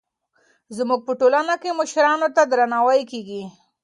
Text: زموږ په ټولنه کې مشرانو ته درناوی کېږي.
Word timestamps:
زموږ 0.77 0.99
په 1.07 1.13
ټولنه 1.19 1.55
کې 1.61 1.77
مشرانو 1.79 2.27
ته 2.35 2.41
درناوی 2.51 3.01
کېږي. 3.11 3.43